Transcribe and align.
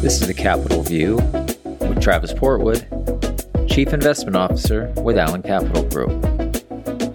This 0.00 0.20
is 0.20 0.28
the 0.28 0.34
Capital 0.34 0.84
View 0.84 1.16
with 1.16 2.00
Travis 2.00 2.32
Portwood, 2.32 2.86
Chief 3.68 3.92
Investment 3.92 4.36
Officer 4.36 4.92
with 5.02 5.18
Allen 5.18 5.42
Capital 5.42 5.82
Group. 5.82 6.24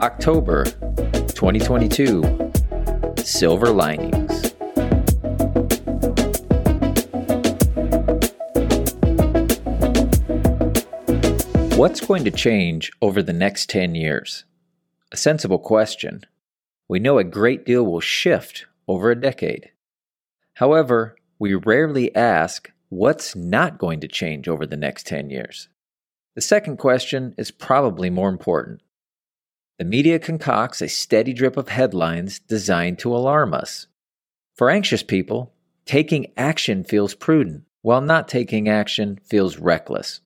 October 0.01 0.65
2022 0.65 2.51
Silver 3.17 3.69
Linings. 3.69 4.51
What's 11.77 12.01
going 12.01 12.25
to 12.25 12.31
change 12.31 12.91
over 13.01 13.23
the 13.23 13.31
next 13.31 13.69
10 13.69 13.95
years? 13.95 14.43
A 15.13 15.17
sensible 15.17 15.59
question. 15.59 16.25
We 16.89 16.99
know 16.99 17.17
a 17.17 17.23
great 17.23 17.65
deal 17.65 17.85
will 17.85 18.01
shift 18.01 18.65
over 18.89 19.09
a 19.09 19.19
decade. 19.19 19.71
However, 20.55 21.15
we 21.43 21.55
rarely 21.55 22.15
ask 22.15 22.71
what's 22.87 23.35
not 23.35 23.77
going 23.77 23.99
to 23.99 24.07
change 24.07 24.47
over 24.47 24.65
the 24.65 24.77
next 24.77 25.05
10 25.07 25.29
years. 25.29 25.67
The 26.35 26.41
second 26.41 26.77
question 26.77 27.35
is 27.37 27.51
probably 27.51 28.09
more 28.09 28.29
important. 28.29 28.79
The 29.77 29.83
media 29.83 30.19
concocts 30.19 30.81
a 30.81 30.87
steady 30.87 31.33
drip 31.33 31.57
of 31.57 31.67
headlines 31.67 32.39
designed 32.39 32.97
to 32.99 33.13
alarm 33.13 33.53
us. 33.53 33.87
For 34.55 34.69
anxious 34.69 35.03
people, 35.03 35.51
taking 35.85 36.31
action 36.37 36.85
feels 36.85 37.13
prudent, 37.13 37.65
while 37.81 37.99
not 37.99 38.29
taking 38.29 38.69
action 38.69 39.19
feels 39.25 39.57
reckless. 39.57 40.21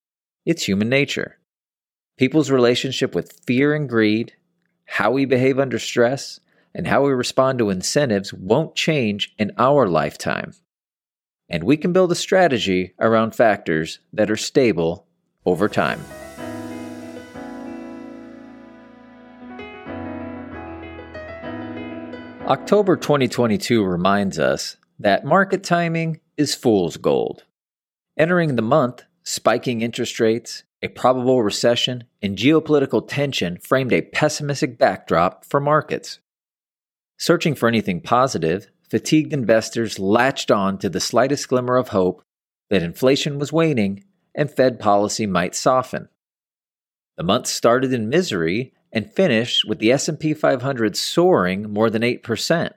It's 0.45 0.65
human 0.65 0.87
nature. 0.87 1.39
People's 2.19 2.51
relationship 2.51 3.15
with 3.15 3.39
fear 3.43 3.73
and 3.73 3.89
greed, 3.89 4.33
how 4.85 5.09
we 5.09 5.25
behave 5.25 5.57
under 5.57 5.79
stress, 5.79 6.39
and 6.75 6.85
how 6.85 7.03
we 7.03 7.11
respond 7.11 7.57
to 7.57 7.71
incentives 7.71 8.31
won't 8.31 8.75
change 8.75 9.33
in 9.39 9.51
our 9.57 9.87
lifetime. 9.87 10.53
And 11.49 11.63
we 11.63 11.77
can 11.77 11.93
build 11.93 12.11
a 12.11 12.15
strategy 12.15 12.93
around 12.99 13.35
factors 13.35 13.99
that 14.13 14.29
are 14.29 14.37
stable 14.37 15.07
over 15.45 15.69
time. 15.69 16.01
October 22.47 22.95
2022 22.95 23.83
reminds 23.83 24.39
us 24.39 24.77
that 24.99 25.25
market 25.25 25.63
timing 25.63 26.19
is 26.37 26.55
fool's 26.55 26.95
gold. 26.95 27.43
Entering 28.17 28.55
the 28.55 28.61
month, 28.61 29.03
spiking 29.23 29.81
interest 29.81 30.19
rates, 30.19 30.63
a 30.81 30.87
probable 30.87 31.43
recession, 31.43 32.05
and 32.21 32.37
geopolitical 32.37 33.05
tension 33.05 33.57
framed 33.57 33.91
a 33.91 34.01
pessimistic 34.01 34.77
backdrop 34.77 35.43
for 35.43 35.59
markets. 35.59 36.19
Searching 37.17 37.55
for 37.55 37.67
anything 37.67 37.99
positive, 37.99 38.67
fatigued 38.89 39.33
investors 39.33 39.99
latched 39.99 40.51
on 40.51 40.77
to 40.79 40.89
the 40.89 40.99
slightest 40.99 41.47
glimmer 41.47 41.75
of 41.75 41.89
hope 41.89 42.23
that 42.69 42.83
inflation 42.83 43.39
was 43.39 43.53
waning 43.53 44.03
and 44.35 44.51
Fed 44.51 44.79
policy 44.79 45.25
might 45.25 45.55
soften. 45.55 46.09
The 47.17 47.23
month 47.23 47.47
started 47.47 47.91
in 47.91 48.09
misery 48.09 48.73
and 48.91 49.11
finished 49.11 49.65
with 49.67 49.79
the 49.79 49.91
S&P 49.91 50.33
500 50.33 50.95
soaring 50.95 51.73
more 51.73 51.89
than 51.89 52.03
8%. 52.03 52.71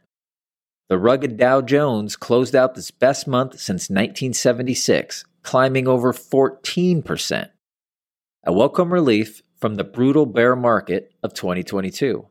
The 0.89 0.99
rugged 0.99 1.37
Dow 1.37 1.61
Jones 1.61 2.17
closed 2.17 2.57
out 2.57 2.75
this 2.75 2.91
best 2.91 3.29
month 3.29 3.61
since 3.61 3.91
1976, 3.91 5.25
climbing 5.43 5.87
over 5.87 6.13
14%. 6.13 7.51
A 8.45 8.53
welcome 8.53 8.93
relief 8.93 9.43
from 9.57 9.75
the 9.75 9.85
brutal 9.85 10.27
bear 10.27 10.57
market 10.57 11.13
of 11.23 11.35
2022. 11.35 12.27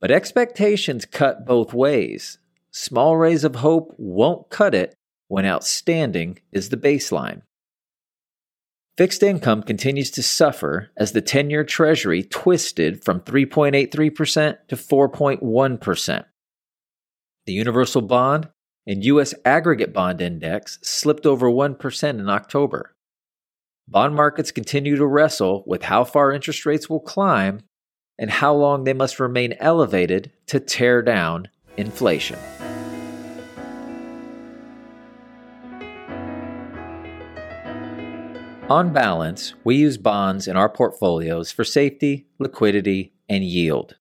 But 0.00 0.10
expectations 0.10 1.06
cut 1.06 1.46
both 1.46 1.72
ways. 1.72 2.38
Small 2.76 3.16
rays 3.16 3.44
of 3.44 3.54
hope 3.54 3.94
won't 3.98 4.50
cut 4.50 4.74
it 4.74 4.96
when 5.28 5.46
outstanding 5.46 6.40
is 6.50 6.70
the 6.70 6.76
baseline. 6.76 7.42
Fixed 8.98 9.22
income 9.22 9.62
continues 9.62 10.10
to 10.10 10.24
suffer 10.24 10.90
as 10.96 11.12
the 11.12 11.22
10 11.22 11.50
year 11.50 11.62
Treasury 11.62 12.24
twisted 12.24 13.04
from 13.04 13.20
3.83% 13.20 14.56
to 14.66 14.74
4.1%. 14.74 16.24
The 17.46 17.52
Universal 17.52 18.02
Bond 18.02 18.48
and 18.88 19.04
U.S. 19.04 19.34
Aggregate 19.44 19.92
Bond 19.92 20.20
Index 20.20 20.80
slipped 20.82 21.26
over 21.26 21.48
1% 21.48 22.08
in 22.08 22.28
October. 22.28 22.96
Bond 23.86 24.16
markets 24.16 24.50
continue 24.50 24.96
to 24.96 25.06
wrestle 25.06 25.62
with 25.64 25.84
how 25.84 26.02
far 26.02 26.32
interest 26.32 26.66
rates 26.66 26.90
will 26.90 26.98
climb 26.98 27.60
and 28.18 28.30
how 28.32 28.52
long 28.52 28.82
they 28.82 28.94
must 28.94 29.20
remain 29.20 29.54
elevated 29.60 30.32
to 30.48 30.58
tear 30.58 31.02
down 31.02 31.46
inflation. 31.76 32.38
On 38.70 38.94
balance, 38.94 39.52
we 39.62 39.76
use 39.76 39.98
bonds 39.98 40.48
in 40.48 40.56
our 40.56 40.70
portfolios 40.70 41.52
for 41.52 41.64
safety, 41.64 42.28
liquidity, 42.38 43.12
and 43.28 43.44
yield. 43.44 43.96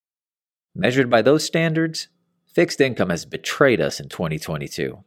Measured 0.73 1.09
by 1.09 1.21
those 1.21 1.43
standards, 1.43 2.07
fixed 2.45 2.79
income 2.79 3.09
has 3.09 3.25
betrayed 3.25 3.81
us 3.81 3.99
in 3.99 4.07
2022. 4.07 5.03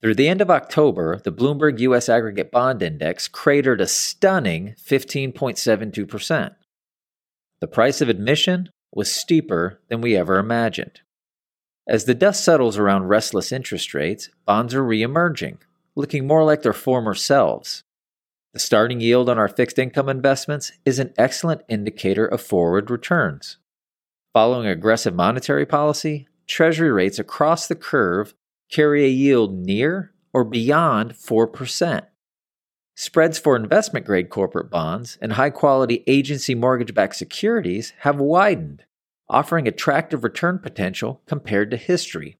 Through 0.00 0.14
the 0.14 0.28
end 0.28 0.40
of 0.40 0.50
October, 0.50 1.18
the 1.18 1.32
Bloomberg 1.32 1.80
US 1.80 2.08
Aggregate 2.08 2.52
Bond 2.52 2.82
Index 2.82 3.26
cratered 3.26 3.80
a 3.80 3.86
stunning 3.88 4.76
15.72%. 4.80 6.54
The 7.60 7.66
price 7.66 8.00
of 8.00 8.08
admission 8.08 8.70
was 8.94 9.12
steeper 9.12 9.80
than 9.88 10.00
we 10.00 10.16
ever 10.16 10.38
imagined. 10.38 11.00
As 11.88 12.04
the 12.04 12.14
dust 12.14 12.44
settles 12.44 12.78
around 12.78 13.08
restless 13.08 13.50
interest 13.50 13.92
rates, 13.92 14.30
bonds 14.46 14.72
are 14.72 14.84
re 14.84 15.02
emerging, 15.02 15.58
looking 15.96 16.28
more 16.28 16.44
like 16.44 16.62
their 16.62 16.72
former 16.72 17.14
selves. 17.14 17.82
The 18.52 18.60
starting 18.60 19.00
yield 19.00 19.30
on 19.30 19.38
our 19.38 19.48
fixed 19.48 19.78
income 19.78 20.10
investments 20.10 20.72
is 20.84 20.98
an 20.98 21.14
excellent 21.16 21.62
indicator 21.68 22.26
of 22.26 22.42
forward 22.42 22.90
returns. 22.90 23.56
Following 24.34 24.66
aggressive 24.66 25.14
monetary 25.14 25.64
policy, 25.64 26.28
Treasury 26.46 26.90
rates 26.90 27.18
across 27.18 27.66
the 27.66 27.74
curve 27.74 28.34
carry 28.70 29.04
a 29.04 29.08
yield 29.08 29.54
near 29.54 30.12
or 30.34 30.44
beyond 30.44 31.12
4%. 31.12 32.06
Spreads 32.94 33.38
for 33.38 33.56
investment 33.56 34.04
grade 34.04 34.28
corporate 34.28 34.70
bonds 34.70 35.16
and 35.22 35.32
high 35.32 35.48
quality 35.48 36.04
agency 36.06 36.54
mortgage 36.54 36.92
backed 36.92 37.16
securities 37.16 37.94
have 38.00 38.20
widened, 38.20 38.84
offering 39.30 39.66
attractive 39.66 40.24
return 40.24 40.58
potential 40.58 41.22
compared 41.26 41.70
to 41.70 41.78
history. 41.78 42.36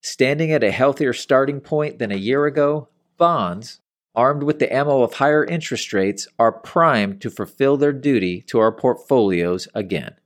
Standing 0.00 0.52
at 0.52 0.64
a 0.64 0.70
healthier 0.70 1.12
starting 1.12 1.60
point 1.60 1.98
than 1.98 2.10
a 2.10 2.16
year 2.16 2.46
ago, 2.46 2.88
bonds, 3.18 3.80
armed 4.18 4.42
with 4.42 4.58
the 4.58 4.74
ammo 4.74 5.02
of 5.02 5.14
higher 5.14 5.44
interest 5.44 5.92
rates, 5.92 6.26
are 6.40 6.50
primed 6.50 7.20
to 7.20 7.30
fulfill 7.30 7.76
their 7.76 7.92
duty 7.92 8.42
to 8.42 8.58
our 8.58 8.72
portfolios 8.72 9.68
again. 9.76 10.16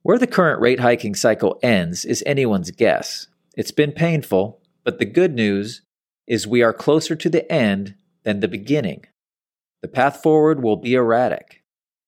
Where 0.00 0.18
the 0.18 0.26
current 0.26 0.58
rate 0.62 0.80
hiking 0.80 1.14
cycle 1.14 1.58
ends 1.62 2.06
is 2.06 2.22
anyone's 2.24 2.70
guess. 2.70 3.26
It's 3.58 3.72
been 3.72 3.92
painful, 3.92 4.62
but 4.84 4.98
the 4.98 5.04
good 5.04 5.34
news 5.34 5.82
is 6.26 6.46
we 6.46 6.62
are 6.62 6.72
closer 6.72 7.14
to 7.14 7.28
the 7.28 7.50
end 7.52 7.94
than 8.22 8.40
the 8.40 8.48
beginning. 8.48 9.04
The 9.82 9.88
path 9.88 10.22
forward 10.22 10.62
will 10.62 10.76
be 10.76 10.94
erratic. 10.94 11.62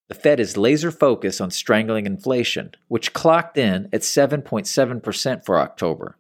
The 0.09 0.15
Fed 0.15 0.41
is 0.41 0.57
laser 0.57 0.91
focused 0.91 1.43
on 1.43 1.51
strangling 1.51 2.07
inflation, 2.07 2.73
which 2.89 3.13
clocked 3.13 3.59
in 3.59 3.91
at 3.93 4.01
7.7% 4.01 5.45
for 5.45 5.59
October. 5.59 6.17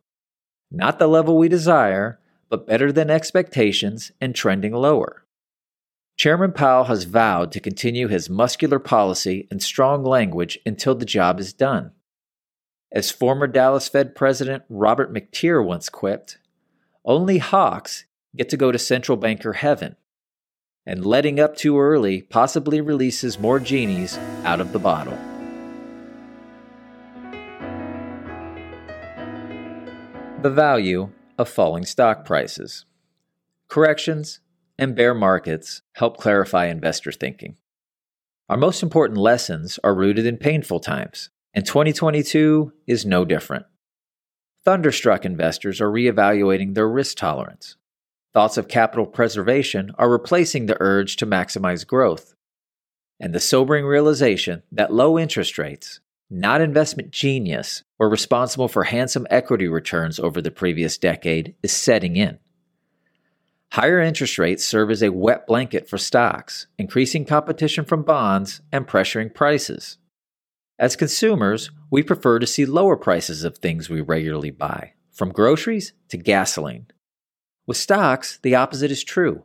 Not 0.70 0.98
the 0.98 1.06
level 1.06 1.38
we 1.38 1.48
desire, 1.48 2.20
but 2.48 2.66
better 2.66 2.92
than 2.92 3.10
expectations 3.10 4.12
and 4.20 4.34
trending 4.34 4.72
lower. 4.72 5.24
Chairman 6.16 6.52
Powell 6.52 6.84
has 6.84 7.04
vowed 7.04 7.52
to 7.52 7.60
continue 7.60 8.08
his 8.08 8.30
muscular 8.30 8.78
policy 8.78 9.46
and 9.50 9.62
strong 9.62 10.02
language 10.02 10.58
until 10.64 10.94
the 10.94 11.04
job 11.04 11.38
is 11.38 11.52
done. 11.52 11.92
As 12.90 13.10
former 13.10 13.46
Dallas 13.46 13.88
Fed 13.88 14.14
President 14.14 14.62
Robert 14.70 15.12
McTeer 15.12 15.62
once 15.62 15.88
quipped, 15.88 16.38
only 17.04 17.38
hawks 17.38 18.06
get 18.34 18.48
to 18.48 18.56
go 18.56 18.72
to 18.72 18.78
central 18.78 19.18
banker 19.18 19.54
heaven, 19.54 19.96
and 20.86 21.04
letting 21.04 21.38
up 21.40 21.56
too 21.56 21.78
early 21.78 22.22
possibly 22.22 22.80
releases 22.80 23.38
more 23.38 23.58
genies 23.60 24.16
out 24.44 24.60
of 24.60 24.72
the 24.72 24.78
bottle. 24.78 25.18
The 30.42 30.50
value 30.50 31.10
of 31.38 31.48
falling 31.48 31.84
stock 31.84 32.24
prices. 32.24 32.84
Corrections 33.68 34.40
and 34.78 34.94
bear 34.94 35.14
markets 35.14 35.82
help 35.94 36.16
clarify 36.16 36.66
investor 36.66 37.12
thinking. 37.12 37.56
Our 38.48 38.56
most 38.56 38.82
important 38.82 39.18
lessons 39.18 39.78
are 39.82 39.94
rooted 39.94 40.26
in 40.26 40.36
painful 40.36 40.80
times, 40.80 41.30
and 41.52 41.66
2022 41.66 42.72
is 42.86 43.04
no 43.04 43.24
different. 43.24 43.66
Thunderstruck 44.64 45.24
investors 45.24 45.80
are 45.80 45.90
reevaluating 45.90 46.74
their 46.74 46.88
risk 46.88 47.16
tolerance. 47.16 47.76
Thoughts 48.34 48.56
of 48.56 48.68
capital 48.68 49.06
preservation 49.06 49.92
are 49.98 50.10
replacing 50.10 50.66
the 50.66 50.76
urge 50.80 51.16
to 51.16 51.26
maximize 51.26 51.86
growth. 51.86 52.34
And 53.18 53.34
the 53.34 53.40
sobering 53.40 53.86
realization 53.86 54.62
that 54.70 54.92
low 54.92 55.18
interest 55.18 55.56
rates, 55.56 56.00
not 56.28 56.60
investment 56.60 57.10
genius, 57.10 57.84
were 57.98 58.08
responsible 58.08 58.68
for 58.68 58.84
handsome 58.84 59.26
equity 59.30 59.68
returns 59.68 60.18
over 60.18 60.42
the 60.42 60.50
previous 60.50 60.98
decade 60.98 61.54
is 61.62 61.72
setting 61.72 62.16
in. 62.16 62.38
Higher 63.72 64.00
interest 64.00 64.38
rates 64.38 64.64
serve 64.64 64.90
as 64.90 65.02
a 65.02 65.12
wet 65.12 65.46
blanket 65.46 65.88
for 65.88 65.98
stocks, 65.98 66.66
increasing 66.78 67.24
competition 67.24 67.84
from 67.84 68.02
bonds 68.02 68.60
and 68.72 68.86
pressuring 68.86 69.34
prices. 69.34 69.98
As 70.78 70.96
consumers, 70.96 71.70
we 71.90 72.02
prefer 72.02 72.38
to 72.38 72.46
see 72.46 72.66
lower 72.66 72.96
prices 72.96 73.44
of 73.44 73.58
things 73.58 73.88
we 73.88 74.00
regularly 74.00 74.50
buy, 74.50 74.92
from 75.10 75.32
groceries 75.32 75.92
to 76.08 76.16
gasoline. 76.16 76.86
With 77.66 77.76
stocks, 77.76 78.38
the 78.42 78.54
opposite 78.54 78.90
is 78.90 79.02
true. 79.02 79.44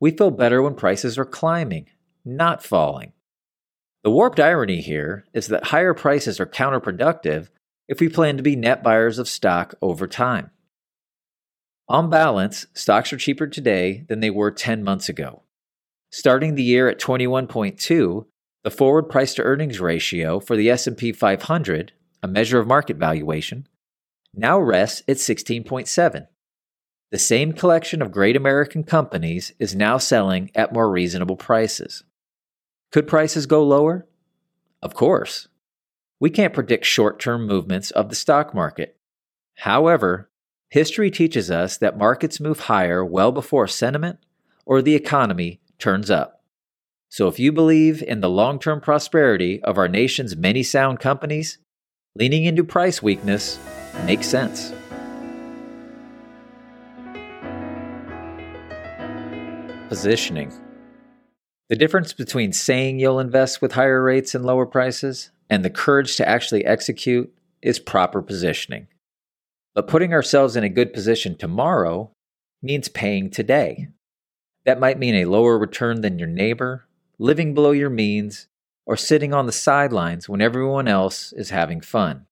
We 0.00 0.10
feel 0.10 0.30
better 0.30 0.62
when 0.62 0.74
prices 0.74 1.18
are 1.18 1.24
climbing, 1.24 1.88
not 2.24 2.62
falling. 2.62 3.12
The 4.04 4.10
warped 4.10 4.38
irony 4.38 4.80
here 4.80 5.24
is 5.32 5.48
that 5.48 5.66
higher 5.66 5.94
prices 5.94 6.38
are 6.38 6.46
counterproductive 6.46 7.48
if 7.88 8.00
we 8.00 8.08
plan 8.08 8.36
to 8.36 8.42
be 8.42 8.54
net 8.54 8.82
buyers 8.82 9.18
of 9.18 9.28
stock 9.28 9.74
over 9.82 10.06
time. 10.06 10.50
On 11.88 12.10
balance, 12.10 12.66
stocks 12.74 13.12
are 13.12 13.16
cheaper 13.16 13.46
today 13.46 14.04
than 14.08 14.20
they 14.20 14.30
were 14.30 14.50
10 14.50 14.84
months 14.84 15.08
ago. 15.08 15.42
Starting 16.10 16.54
the 16.54 16.62
year 16.62 16.88
at 16.88 17.00
21.2, 17.00 18.26
the 18.62 18.70
forward 18.70 19.04
price 19.04 19.34
to 19.34 19.42
earnings 19.42 19.80
ratio 19.80 20.38
for 20.38 20.56
the 20.56 20.70
S&P 20.70 21.12
500, 21.12 21.92
a 22.22 22.28
measure 22.28 22.58
of 22.58 22.66
market 22.66 22.96
valuation, 22.96 23.66
now 24.34 24.58
rests 24.58 25.02
at 25.08 25.16
16.7. 25.16 26.26
The 27.10 27.18
same 27.18 27.52
collection 27.52 28.02
of 28.02 28.12
great 28.12 28.36
American 28.36 28.84
companies 28.84 29.54
is 29.58 29.74
now 29.74 29.96
selling 29.96 30.50
at 30.54 30.74
more 30.74 30.90
reasonable 30.90 31.36
prices. 31.36 32.04
Could 32.90 33.06
prices 33.06 33.46
go 33.46 33.62
lower? 33.62 34.06
Of 34.82 34.94
course. 34.94 35.48
We 36.20 36.30
can't 36.30 36.54
predict 36.54 36.84
short 36.84 37.20
term 37.20 37.46
movements 37.46 37.90
of 37.90 38.08
the 38.08 38.16
stock 38.16 38.54
market. 38.54 38.96
However, 39.56 40.30
history 40.70 41.10
teaches 41.10 41.50
us 41.50 41.76
that 41.78 41.98
markets 41.98 42.40
move 42.40 42.60
higher 42.60 43.04
well 43.04 43.32
before 43.32 43.66
sentiment 43.66 44.18
or 44.64 44.80
the 44.80 44.94
economy 44.94 45.60
turns 45.78 46.10
up. 46.10 46.42
So 47.10 47.26
if 47.26 47.38
you 47.38 47.52
believe 47.52 48.02
in 48.02 48.20
the 48.20 48.28
long 48.28 48.58
term 48.58 48.80
prosperity 48.80 49.62
of 49.62 49.78
our 49.78 49.88
nation's 49.88 50.36
many 50.36 50.62
sound 50.62 51.00
companies, 51.00 51.58
leaning 52.14 52.44
into 52.44 52.64
price 52.64 53.02
weakness 53.02 53.58
makes 54.04 54.26
sense. 54.26 54.72
Positioning. 59.88 60.52
The 61.68 61.76
difference 61.76 62.14
between 62.14 62.52
saying 62.52 62.98
you'll 62.98 63.20
invest 63.20 63.60
with 63.60 63.72
higher 63.72 64.02
rates 64.02 64.34
and 64.34 64.44
lower 64.44 64.64
prices 64.64 65.30
and 65.50 65.64
the 65.64 65.70
courage 65.70 66.16
to 66.16 66.28
actually 66.28 66.64
execute 66.64 67.32
is 67.60 67.78
proper 67.78 68.22
positioning. 68.22 68.86
But 69.74 69.86
putting 69.86 70.12
ourselves 70.14 70.56
in 70.56 70.64
a 70.64 70.70
good 70.70 70.92
position 70.92 71.36
tomorrow 71.36 72.10
means 72.62 72.88
paying 72.88 73.30
today. 73.30 73.88
That 74.64 74.80
might 74.80 74.98
mean 74.98 75.14
a 75.14 75.26
lower 75.26 75.58
return 75.58 76.00
than 76.00 76.18
your 76.18 76.28
neighbor, 76.28 76.86
living 77.18 77.54
below 77.54 77.72
your 77.72 77.90
means, 77.90 78.48
or 78.86 78.96
sitting 78.96 79.34
on 79.34 79.46
the 79.46 79.52
sidelines 79.52 80.28
when 80.28 80.40
everyone 80.40 80.88
else 80.88 81.32
is 81.34 81.50
having 81.50 81.80
fun. 81.80 82.26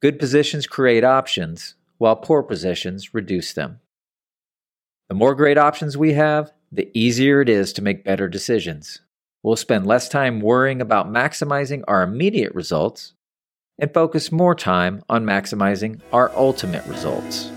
Good 0.00 0.18
positions 0.18 0.66
create 0.66 1.04
options, 1.04 1.74
while 1.98 2.16
poor 2.16 2.42
positions 2.42 3.14
reduce 3.14 3.52
them. 3.52 3.80
The 5.08 5.14
more 5.14 5.34
great 5.34 5.58
options 5.58 5.96
we 5.96 6.14
have, 6.14 6.52
the 6.72 6.90
easier 6.94 7.40
it 7.40 7.48
is 7.48 7.72
to 7.74 7.82
make 7.82 8.04
better 8.04 8.28
decisions. 8.28 9.00
We'll 9.42 9.56
spend 9.56 9.86
less 9.86 10.08
time 10.08 10.40
worrying 10.40 10.80
about 10.80 11.08
maximizing 11.10 11.84
our 11.86 12.02
immediate 12.02 12.54
results 12.54 13.14
and 13.78 13.92
focus 13.92 14.32
more 14.32 14.54
time 14.54 15.02
on 15.08 15.24
maximizing 15.24 16.00
our 16.12 16.30
ultimate 16.34 16.84
results. 16.86 17.50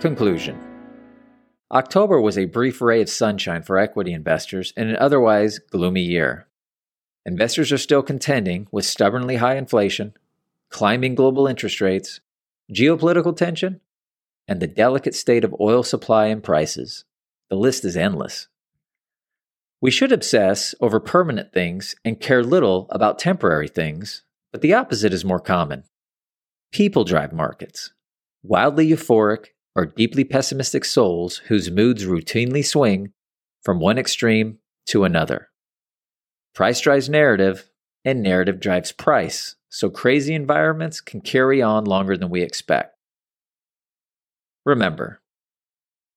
Conclusion 0.00 0.58
October 1.72 2.20
was 2.20 2.38
a 2.38 2.46
brief 2.46 2.80
ray 2.80 3.02
of 3.02 3.08
sunshine 3.08 3.62
for 3.62 3.78
equity 3.78 4.12
investors 4.12 4.72
in 4.76 4.88
an 4.88 4.96
otherwise 4.96 5.58
gloomy 5.58 6.02
year. 6.02 6.46
Investors 7.26 7.70
are 7.70 7.78
still 7.78 8.02
contending 8.02 8.66
with 8.72 8.84
stubbornly 8.84 9.36
high 9.36 9.56
inflation, 9.56 10.14
climbing 10.70 11.14
global 11.14 11.46
interest 11.46 11.80
rates, 11.80 12.20
geopolitical 12.72 13.36
tension, 13.36 13.80
and 14.46 14.60
the 14.60 14.66
delicate 14.66 15.14
state 15.14 15.44
of 15.44 15.54
oil 15.60 15.82
supply 15.82 16.26
and 16.26 16.42
prices. 16.42 17.04
The 17.48 17.56
list 17.56 17.84
is 17.84 17.96
endless. 17.96 18.48
We 19.80 19.90
should 19.90 20.12
obsess 20.12 20.74
over 20.80 21.00
permanent 21.00 21.52
things 21.52 21.94
and 22.04 22.20
care 22.20 22.44
little 22.44 22.86
about 22.90 23.18
temporary 23.18 23.68
things, 23.68 24.22
but 24.52 24.60
the 24.60 24.74
opposite 24.74 25.12
is 25.12 25.24
more 25.24 25.40
common. 25.40 25.84
People 26.72 27.04
drive 27.04 27.32
markets. 27.32 27.92
Wildly 28.42 28.88
euphoric 28.88 29.46
or 29.74 29.86
deeply 29.86 30.24
pessimistic 30.24 30.84
souls 30.84 31.38
whose 31.48 31.70
moods 31.70 32.04
routinely 32.04 32.64
swing 32.64 33.12
from 33.62 33.80
one 33.80 33.98
extreme 33.98 34.58
to 34.86 35.04
another. 35.04 35.48
Price 36.54 36.80
drives 36.80 37.08
narrative, 37.08 37.70
and 38.04 38.22
narrative 38.22 38.60
drives 38.60 38.92
price 38.92 39.56
so 39.70 39.88
crazy 39.88 40.34
environments 40.34 41.00
can 41.00 41.20
carry 41.20 41.62
on 41.62 41.84
longer 41.84 42.16
than 42.16 42.28
we 42.28 42.42
expect. 42.42 42.96
Remember, 44.66 45.22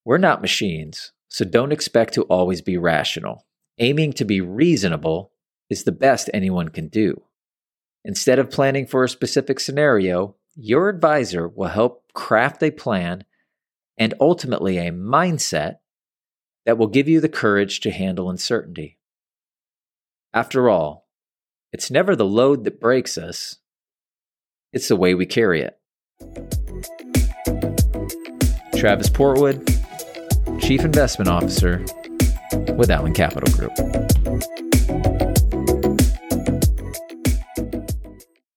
we're 0.03 0.17
not 0.17 0.41
machines, 0.41 1.13
so 1.29 1.45
don't 1.45 1.71
expect 1.71 2.13
to 2.15 2.23
always 2.23 2.61
be 2.61 2.77
rational. 2.77 3.45
Aiming 3.79 4.13
to 4.13 4.25
be 4.25 4.41
reasonable 4.41 5.31
is 5.69 5.83
the 5.83 5.91
best 5.91 6.29
anyone 6.33 6.69
can 6.69 6.87
do. 6.87 7.23
Instead 8.03 8.37
of 8.37 8.51
planning 8.51 8.85
for 8.85 9.03
a 9.03 9.09
specific 9.09 9.59
scenario, 9.59 10.35
your 10.55 10.89
advisor 10.89 11.47
will 11.47 11.69
help 11.69 12.11
craft 12.13 12.61
a 12.61 12.71
plan 12.71 13.23
and 13.97 14.13
ultimately 14.19 14.77
a 14.77 14.91
mindset 14.91 15.77
that 16.65 16.77
will 16.77 16.87
give 16.87 17.07
you 17.07 17.21
the 17.21 17.29
courage 17.29 17.79
to 17.81 17.91
handle 17.91 18.29
uncertainty. 18.29 18.97
After 20.33 20.69
all, 20.69 21.02
it's 21.73 21.89
never 21.89 22.15
the 22.15 22.25
load 22.25 22.63
that 22.63 22.79
breaks 22.79 23.17
us, 23.17 23.57
it's 24.71 24.87
the 24.87 24.95
way 24.95 25.15
we 25.15 25.25
carry 25.25 25.61
it. 25.61 25.79
Travis 28.75 29.09
Portwood, 29.09 29.67
Chief 30.61 30.81
Investment 30.81 31.29
Officer 31.29 31.83
with 32.75 32.91
Allen 32.91 33.13
Capital 33.13 33.51
Group. 33.55 33.73